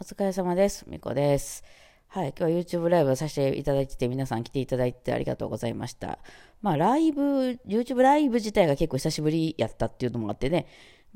[0.00, 0.84] お疲れ様です。
[0.86, 1.64] みこです。
[2.06, 6.20] はい、今日は YouTube ライブをさせていただいてて、皆さん来ていただいてありがとうございました。
[6.62, 10.66] まあ、ライブ、YouTube ライブ自体が結構久しぶりやったっていうのもあってね、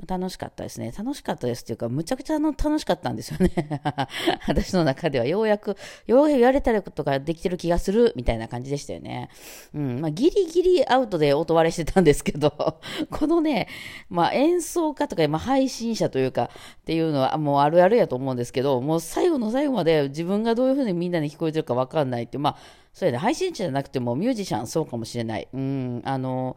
[0.06, 0.92] 楽しかったですね。
[0.96, 3.82] 楽しかったですっていうか、むちゃくちゃの楽しかったんですよね。
[4.48, 5.76] 私の中ではようやく、
[6.06, 9.28] ようやく言われたことができてる気がするみたいな感じでしたよね。
[9.74, 10.00] うん。
[10.00, 12.50] まあ、ギリギリアウトで音割れしてたんですけど、
[13.10, 13.68] このね、
[14.08, 16.50] まあ、演奏家とか、まあ、配信者というか、
[16.80, 22.56] っていうのはもうあるあるやと思うんですけど、もう最後の最後まで自分がどういうふうにみんなに聞こえてるかわかんないって、まあ、
[22.92, 25.48] それで配信者じゃなくてもミュージシャンそうかもしれない。
[25.52, 26.02] うん。
[26.04, 26.56] あの、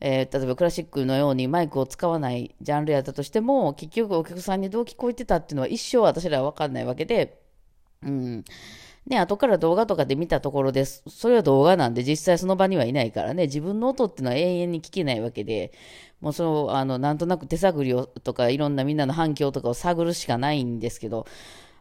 [0.00, 7.40] えー、例えばクラシックのようにマイクを使わないジャンルやったとしても、結局お客さんにどう聞こえてたっていうのは一生私らは分かんないわけで、
[8.02, 8.44] うん。
[9.06, 11.04] ね、後から動画とかで見たところです。
[11.08, 15.72] それは動画なんで実際その場にはいないからね、自分の音っていうのは永遠に聞けないわけで、
[16.20, 21.26] もうそう、あの、なんとなく手探りをとかいろんなみんなの反響とかを探るしかないんですけど、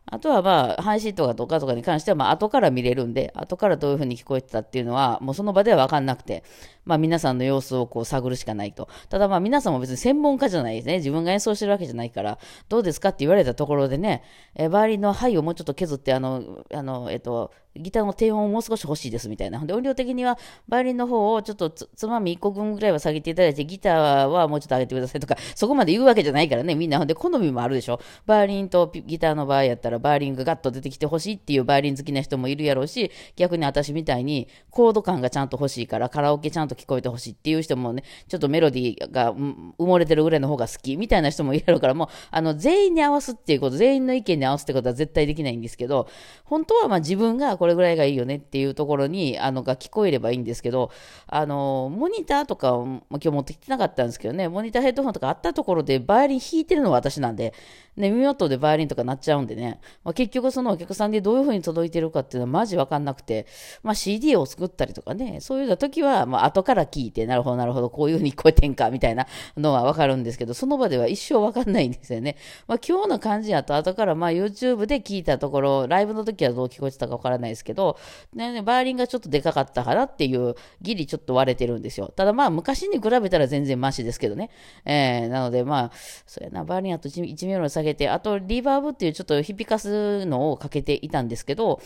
[0.08, 6.44] あとはまあ、配信とかとかとかに関しては、まあ、後から見れるんで、後からどういうふうに聞こえてたっていうのは、もうその場ではわかんなくて、
[6.86, 8.88] まあ、皆さんの様子をこう探るしかないと。
[9.09, 10.97] ただまあ、皆さんも別に専門家じゃないですね。
[10.97, 12.38] 自分が演奏してるわけじゃないから、
[12.70, 14.22] どうですかって言われたところでね、
[14.53, 19.59] え周りの灰をもうちょっと削って、あの、あの、えっと、ギターの低音をもう少し欲しいですみたいな。
[19.66, 20.38] で、音量的には、
[20.68, 26.98] バイオリンの方をちょっとつまみ1個分ぐらいは下げていただいて、ギターはもうちょっと上げてくださいとか、そこまで言うわけじゃないからね、みんな。
[26.98, 28.00] ほんで、好みもあるでしょ。
[28.26, 46.08] バイオリンとギターの場合やったら、バイオリンがガッと出てきてほしいっていうバイオリン好きな人もいるやろうし、逆に私みたいに、コード感がちゃんと欲しいから、カラオケちゃんと聞こえてほしいっていう人もね、ちょっとメロディーが埋もれてるぐらいの方が好きみたいな人もいるやろうから、もう、あの、全員に合わすっていうこと、全員の意見に合わすってことは絶対できないんですけど、
[46.44, 50.91] 本当はまあ自分がこれこれぐらいがいいよねっていうところに、あの、が聞こえればいいんですけど、
[51.25, 57.55] あの、モニターとか、今日持ってきてなかったんですけどね、モニターヘッドホンとかあったところで、バイオリン弾いてるのは私なんで、
[57.97, 63.47] ね、耳元でバイオリンとかなっちゃうんでね、まあ、結局そのお客さんにどういう風に届いてるかっていうのはマジわかんなくて、
[63.83, 69.25] まあ、CD を作ったりとかね、そういう時は、まあ、後から聞いて、なるほど、なるほど、こういう風に聞こえてんか、みたいな
[69.57, 72.35] のはわかるんですけど、その場では一生わかんないんですよね。
[72.67, 77.97] まあ、今日の感じやと、後からま YouTube で聞いたところ、ライブの時はどう聞こえてたかわからないですけど、
[78.33, 82.11] ね、バイオリンがちょっとでかかったかなっていう、ギリちょっと割れてるんですよ。
[82.16, 84.49] ただまあ、昔に比べたら全然マシですけどね。
[84.85, 85.91] えー、なのでまあ、
[86.27, 91.81] そうやな、バイオリンあと 1, ミリ下げて、あとリバーブっていうちょっと響かすのをかけていたんですけど、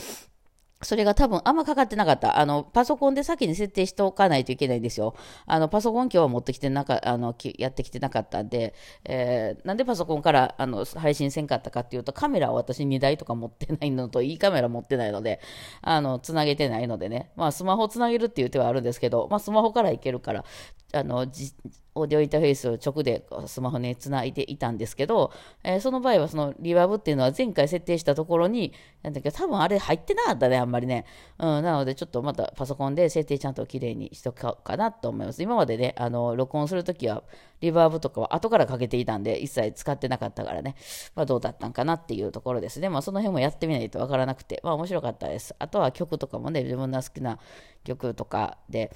[0.81, 2.39] それが多分あんまかかってなかった。
[2.39, 5.13] あの、パソコンで先に設定しておかないといけないんですよ。
[5.45, 8.73] あの、パソコン今日は持ってきてなか、あの、やってきてなかったんで、
[9.03, 15.41] えー、なんでパソコンからあの配信せんかったかっていうと、カメラを私2台とか持ってないのと、いいカメラ持ってないので、
[15.81, 17.31] あの、つなげてないのでね。
[17.35, 20.45] まあ、スマホつなげるっていう手はあるんですけど、まあ、スマホからいけるから、
[20.93, 21.27] あの、
[21.99, 25.31] オーディオインターフェースを直でスマホにつないでいたんですけど、
[25.63, 28.73] えー、その場合はそのリバーブっていうのは前回設定したところに、
[29.03, 31.05] なんだけど多分あれ入ってなかったね、あんまりね。
[31.37, 35.41] うん、なのでちょっとまたパソコンで設定ちゃんときれいにしとこうかなと思います。
[35.43, 37.23] 今までね、あの、録音するときは
[37.61, 40.75] リバーブとかは後からかけていたんで、一切使ってなかったからね、
[41.15, 42.89] まあどうだったんかなっていうところですね。
[42.89, 45.55] まあその辺もやってみないとわからなくて、まあ面白かったです。
[45.59, 47.39] あとは曲とかもね、自分の好きな
[47.83, 48.91] 曲とかで、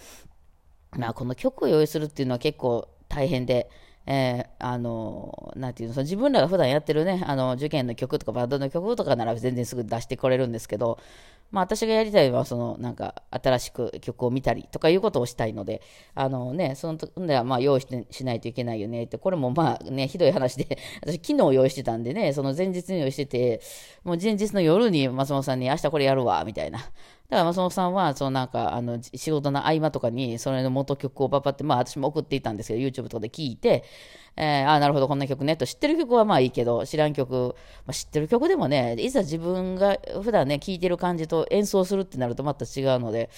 [0.91, 3.69] まあこの曲を用意するっていうのは結構大変で、
[4.05, 10.99] えー、あの、なんていうの、その自分らが普段やってるね、あの、受験の曲とかバンドの曲とかなら全然すぐ出してこれるんですけど、
[11.51, 15.83] まあ私がやりたいのは、その、なんか、新しく曲を見たりとかいうことをしたいので、
[16.15, 23.61] あのね、その時ではまあ用意してしないといけないよねって、これもまあね、ひどい話で、 私昨日用意してたんでね、その前日に用意してて、
[24.03, 26.79] もう前日の夜に松本さんに明日これやるわ、みたいな。
[27.33, 33.83] だから松本さんは、そのなんか、あの、仕事の合間とかに、それの元曲をパパって、まあ私も送っていたんですけど、YouTube とかで聞いて、
[34.35, 37.55] えー、ああ、なるほど、こんな曲ね、と知ってる曲はまあいいけど、知らん曲、
[37.85, 43.29] まあ、知ってる曲でもね、いざ自分が普段ね、聴いてる感じと演奏するってなるとまた違うので、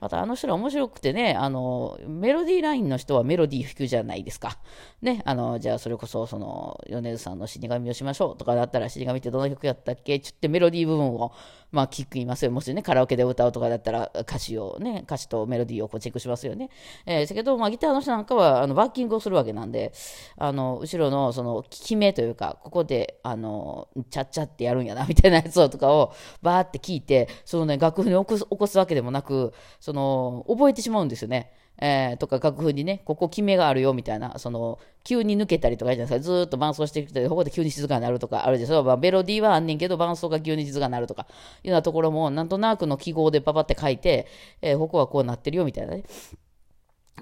[0.00, 4.58] またあの人ら面白くてね、あの、メロディーラインの人はメロディー弾くじゃないですか。
[5.02, 10.18] ね、あの、じゃあそれこそ、その、米津さんの死神をしましょうとかだったら、死神ってどの曲やったっけ？
[10.20, 11.32] ちょってメロディー部分を、
[11.72, 12.50] まあ、聞きますよ。
[12.50, 16.70] もしね、カラオケで歌うとかだったら、歌詞をね、歌詞とメロディーをこうチェックしますよね。
[17.04, 19.92] えー、ですけど、まあ、ギターの人なんかは、あの、バッキングをするわけなんで、
[20.36, 29.52] あの、後ろの、その、決めというか、ここで、あの、ちゃっちゃってやるんやな、みたいなやつをとかを、バーって聞いて、そのね、楽譜に起こすわけでもなく、
[29.86, 31.52] その、覚えてしまうんですよね。
[31.80, 38.82] えー、とか楽譜にね、ここ決めがあるよみたいな、その、急に抜けたりとかじゃないですか、ずっと伴奏してきて、ここで急に静かになるとかあるでしょ。
[38.82, 41.28] まあ、メロディーはあんねんけど、伴奏が急に静かになるとか、
[41.62, 44.26] いうようなところも、なんとなくの記号でパパって書いて、
[44.60, 46.02] えー、ここはこうなってるよみたいなね。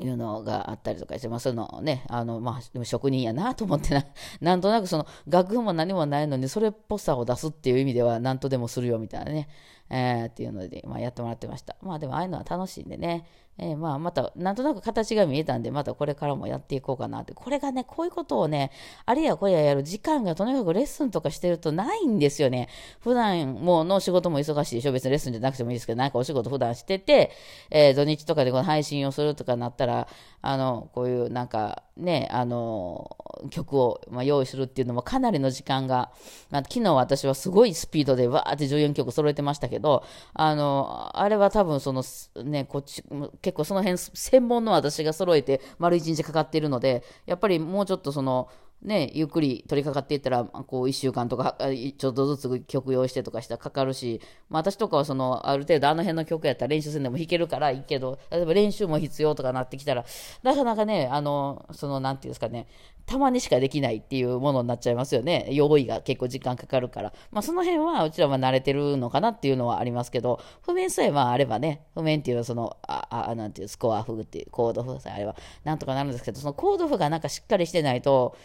[0.01, 4.05] いうのがあったりとかして、まあ、そういうのね、あの、まあ、でも職人やなと思ってな、
[4.41, 9.49] なんとなくその、楽譜も何もないのに、それっぽさを出すっていう意味では、なんとでもするよみたいなね、
[9.91, 11.77] えー、っていうので、まあ、やってもらってました。
[11.83, 13.27] まあ、でも、ああいうのは楽しいんでね、
[13.59, 17.35] えー、まあ、また、なんとなく形が見えたんで、またこれからもやっていこうかなって。
[17.35, 18.73] これがね、こういうことをね、
[19.07, 22.69] あれやこれややる時間がとにかくレッスンとかしてるとないんですよね。
[22.99, 24.93] 普段もうの仕事も忙しいでしょ。
[24.93, 27.31] 別にレッスンじゃなくてもいいですけど、なんかお仕事普段してて、
[27.71, 30.09] えー、土日とかでこの配信をするとかなったら、
[30.43, 33.17] あの、こういうなんかね、あの、
[33.51, 36.11] 曲を、まあ、用意するっていうのもかなりの時間が、
[36.51, 42.03] まあ、昨日私はすごいスピードでわーって14曲揃えてましたけど、あの、あれは多分その、
[42.45, 43.05] ね、こっち、
[43.43, 48.49] 結構その辺専門の私が揃えて丸1日かかっているので、やっぱりもうちょっとその、
[48.83, 51.57] ね、ゆっくり取り掛かっていったら、こう、1週間とか、
[51.97, 60.05] ちょっとずつ曲用してとかしたらかかるし、まあ、私とかはその、ある程度あの辺の曲やったら練習せんでも弾けるからいいけど、例えば練習も必要とかなってきたら、
[60.43, 62.67] なかなかね、あの、その、なんていうんですかね、
[63.07, 65.49] たまにしかできないっていうものになっちゃいますよね。
[65.51, 67.13] 用意が結構時間かかるから。
[67.31, 78.37] まあ、その辺はうちらは慣れてるのかなっていうのはありますけど、譜面さえまああればね、譜面っていうその、あ、あなんていう、スコア譜っていう、コード譜さえあれば、なんとかなるんですけど、そのコード譜がなんかしっかりしてないと、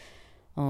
[0.56, 0.62] う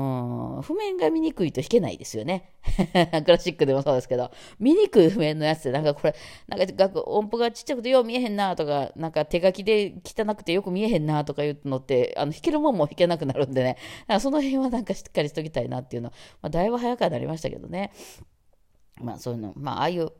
[0.59, 2.51] ん、譜面が見にくいと弾けないですよね。
[3.25, 4.29] クラシックでもそうですけど、
[4.59, 6.15] 見にくい譜面のやつって、なんかこれ、
[6.47, 13.77] なんか音符がちっちゃくてよう見えへんなとか、なんか手書きで汚くてよく見えへんなとかいうのって、あの弾けるもんも弾けなくなるんでね、
[14.19, 17.91] その辺はなんかしっかりしときたいなっていうのは、まあ、だいぶ早くはなりましたけどね。
[19.01, 20.11] まあそういうの、まあああいう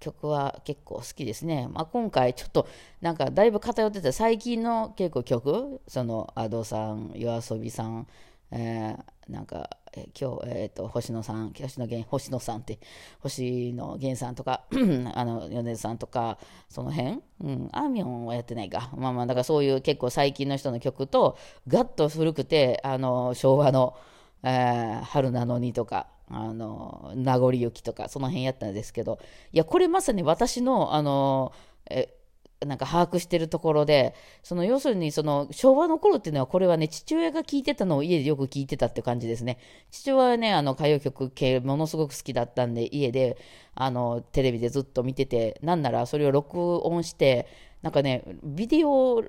[0.00, 1.68] 曲は結構好きですね。
[1.70, 2.68] まあ、今回ちょっと
[3.00, 8.06] なんかだいぶ偏ってて最近の結構曲その Ado さん YOASOBI さん
[8.50, 12.78] えー、なんか、え、今日、え、ー、と、星野さん、星野源、星野さんって、
[13.20, 14.64] 星野源さんとか、
[15.14, 18.90] あの、米津さんとか、その辺、うん、アーミョンはやってないか。
[18.96, 21.36] まあまあ、だからそういう結構最近の人の曲と、
[21.66, 23.96] ガッと古くて、あの、昭和の、
[24.42, 29.18] えー、春なのにとか、あの、名残雪とか、その辺やったんですけど、
[29.52, 31.52] いや、これまさに私の、あの、
[31.90, 32.17] え
[32.66, 39.58] なんか把握してるところで、その要するにその昭和の頃っていうのはこれはね、父親が聞いてたのを家でよく聞いてたって感じですね。
[39.90, 43.38] 父親はね、あの歌謡曲系ものすごく好きだったんで、家で
[43.74, 47.46] あのテレビでずっと見てて、なんならそれを録音して、
[47.82, 49.22] なんかね、ビデオ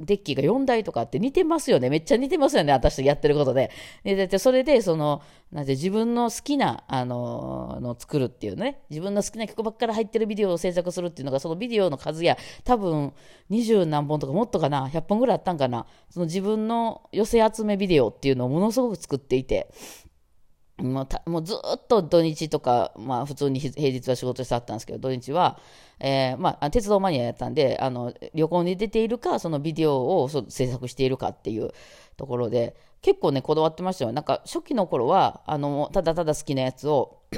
[0.00, 1.90] デッキが4台とかって似てますよね。
[1.90, 2.72] めっちゃ似てますよね。
[2.72, 3.70] 私とやってることで。
[4.04, 5.22] で、それで、その、
[5.52, 8.82] なんて自分の好きな、あの、の作るっていうね。
[8.90, 13.12] 自分の好きな曲ばっかり入ってるビデオを制作するっていうのが、そのビデオの数や、多分、
[13.50, 15.86] 20何本とかもっとかな、100本ぐらいあったんかな。
[16.10, 19.70] その自分の寄せ集めビデオっていうのをものすごく作っていて。
[20.78, 25.58] もうたもうずっと土日とか、まあ、普通に平日は仕事してあったんですけど土日は、
[26.00, 31.70] えーまあ、鉄道マニアやったんであの旅行に出ているかそのビデオを制作しているかっていう
[32.18, 34.12] ところで結構ねこだわってましたよ。
[34.12, 37.22] なんか初期の頃はあのただただ好きなやつを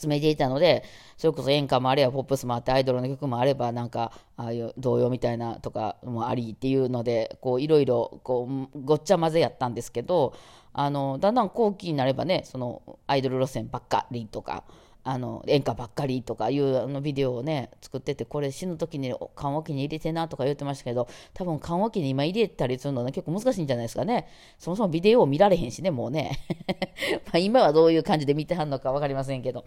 [0.00, 0.84] 集めていたので、
[1.16, 10.34] それこそ演歌もあればポップスもあってアイドルの曲もあればなんかああいう童謡みたいなとかもありっていうのでこういろいろこうごっちゃ混ぜやったんですけど
[10.72, 14.64] あのだんだん後期になればねそのアイドル路線ばっかりとか
[15.02, 24.28] あの演歌ばっかりとかいうあのビデオをね作っててこれ死ぬ時に緩和期に入れてなとか言ってましたけど多分緩和期に今入れたりするのはね結構難しいんじゃないですかね。
[24.58, 26.38] そもそもビデオを見られへんしねもうね。
[27.32, 29.64] ま今はどういう感じで見てはんのか分かりませんけど。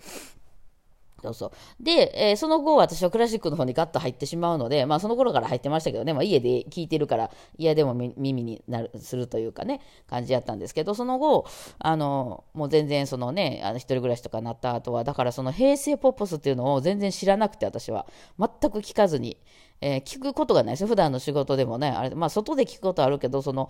[1.24, 1.84] そうそう。
[1.84, 11.46] で、えー、その後私はクラシックの方にガッと入ってしまうので、まあその頃から入ってましたけどね、まあ家で聞いてるから嫌でも耳になる、するというかね、感じやったんですけど、その後、
[11.80, 18.06] あの、もう全然そのね、あの一人暮らしとかなった後は、だからその平成ポップスっていうのを全然知らなくて私は、
[18.38, 19.38] 全く聞かずに、
[19.82, 20.88] えー、聞くことがないですよ。
[20.88, 23.70] 普段の仕事でもね、あれ、まあ外で聞くことあるけど、その、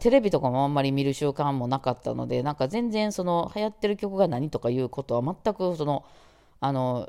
[0.00, 6.04] テレビとかもあんまり見る習慣もなかったので、なんか全然その流行ってる曲が何とかいうことは全くその、
[6.60, 7.08] あの、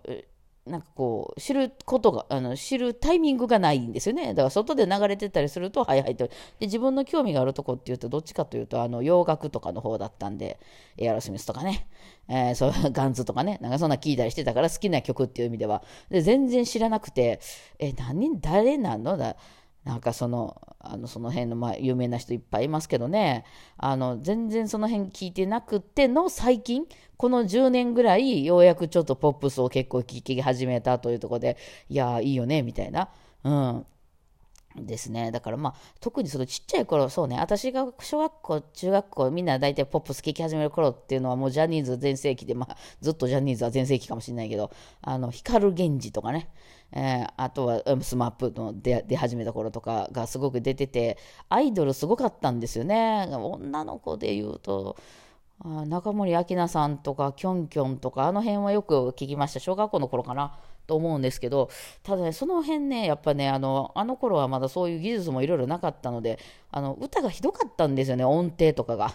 [0.66, 4.36] なんかこう、知ることが、あの、知るタイミングがないんですよね。
[4.36, 6.28] だから外で流れてたりすると、はいはいと。
[6.28, 10.60] で、自分の興味があるとこっていうと、どっちかというと、あの、洋楽とかの方だったんで、
[10.98, 11.88] エアロスミスとかね、
[12.28, 15.84] えー、そう、 ガンズとかね、なんかそんな聞いたりしてたから好きな曲っていう意味では。
[16.10, 17.40] で、全然知らなくて、
[17.80, 19.18] え、何、誰なの？
[19.18, 19.38] だ
[19.90, 23.44] なんかその、あの、その辺の、まあ、有名な人いっぱいいますけどね、
[23.76, 26.86] あの、全然その辺聞いてなくての最近、
[27.18, 31.58] この10年ぐらい、ようやくちょっとポップスを結構聴き始めたというところで、
[31.90, 33.10] いやいいよね、みたいな。
[33.44, 33.86] うん。
[34.76, 35.32] ですね。
[35.32, 44.72] だからまあ、特にそのちっちゃい頃、そうね、私が小学校、中学校、みんな大体ポップス聴き始める頃っていうのはもうジャニーズ全盛期で、まあ、ずっとジャニーズは全盛期かもしれないけど、
[45.02, 46.50] あの、光 GENJI とかね、
[46.92, 51.18] えー、あとは SMAP の出出始めた頃とかがすごく出てて、
[51.50, 53.28] アイドルすごかったんですよね。
[53.32, 54.98] 女の子で言うと、
[55.62, 60.58] あ中森明菜さんとかキョンキョンとかあの辺はよく聞きました小学校の頃かな
[60.90, 61.70] と思うんですけど
[62.04, 66.40] ただねその辺ねやっぱねあのあの頃はまだそういう技術もいろいろなかったので
[66.72, 69.14] あの歌がひどかったんですよね音程とかが。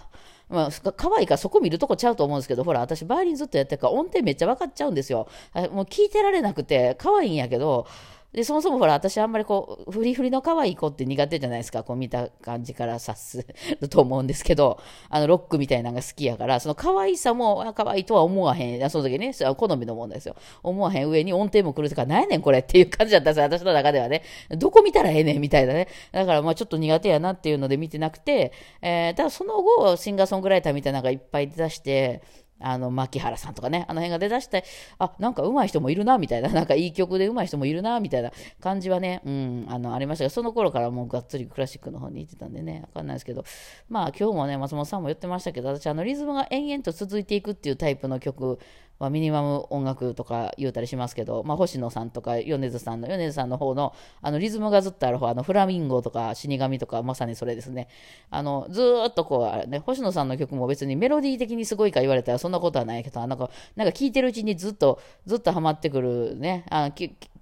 [0.50, 5.26] まあ、可愛いからそこ見るとこちゃうと思うんですけど、ほら、私、バイオリンずっとやってるから、音程めっちゃ分かっちゃうんですよ。
[5.72, 7.86] もう聞いてられなくて、可愛いんやけど、
[8.34, 11.84] で、そもそもほら、私あんまりこう、フリフリの可愛い子って苦手じゃないですか？
[11.84, 13.46] こう見た感じから察す
[13.80, 18.90] る と思うんですけど、あの、ロックみたいなのが好きやから、その可愛さも、可愛いとは思わへん。
[18.90, 20.34] その時ね、それは好みのもんですよ。
[20.64, 23.44] 思わへん上に音程も来るとか、何やねんこれっていう感じだったんですよ。
[23.44, 24.22] 私の中ではね。
[24.50, 25.40] どこ見たらええねん？
[25.40, 25.86] みたいなね。
[26.10, 28.50] だからまあちょっと苦手やなっていうので見てなくて、
[28.82, 32.20] えー、ただその後、シンガーソングライターみたいなのがいっぱい出して、
[32.60, 34.64] あの、牧原さんとかね、あの辺が出だして、
[34.98, 43.44] あ、なんか上手い人もいるな、みたいな、 なんかいい曲で上手い人もいるな、みたいな感じはね、うん、あの、ありましたが、その頃からもうがっつりクラシックの方に行ってたんでね、わかんないですけど、
[43.88, 48.58] まあ今日もね、松本さんも言ってましたけど、私、あの、リズムが延々と続いていくっていうタイプの曲
[48.98, 57.88] まあ、ミニマム音楽とか言うたりしますけど、まあ、星野さんとか米津さんの米津さんの方のあのリズムがずっとある方あのフラミンゴとか死神とかまさにそれですね。
[58.30, 66.92] あのずっとこうあれ、ね、星野さんの曲も別にメロディー的にすごいか言われたらそんなことはないけどなんかなんか聴いてるうちにずっとずっとハマってくるねあの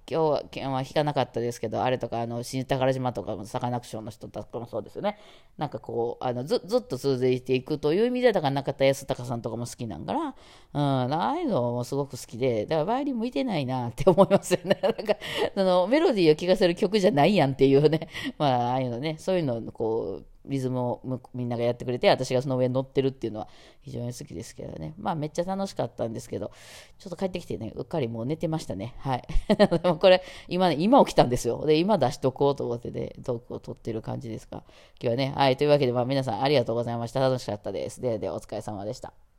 [0.09, 0.19] 今
[0.51, 5.17] 日は、まあ、弾かなかったですけど、あれとか、あの、新宝島とかもサカナクションの人とかもそうですよね。
[5.57, 14.77] なんかこう、あのずずっと続いていくという意味で、だから中田康隆さんとかも好きなんから、うん、ああいうのもすごく好きで、だからバイオリン向いてないなって思いますよね。
[14.83, 15.15] なんか、
[15.55, 23.47] そのメロディーを聴かせる曲じゃないやんっていうね、 まあ、ああいうのね、そういうのをこう、リズムをみんながやってくれて私がその上に乗ってるっていうのは
[23.81, 24.93] 非常に好きですけどね。
[24.97, 26.51] まあめっちゃ楽しかったんですけど
[26.99, 28.95] ちょっと帰ってきてねうっかりもう寝てましたね。
[28.99, 29.23] はい。
[29.55, 31.65] でもこれ今ね今起きたんですよ。
[31.65, 34.63] で今出しとこうと思ってねトークを撮ってる感じですか？
[35.01, 35.33] 今日はね。
[35.35, 35.57] はい。
[35.57, 37.19] というわけでまあ皆さんありがとうございました。
[37.19, 38.01] 楽しかったです。
[38.01, 39.32] ではではお疲れ様でした。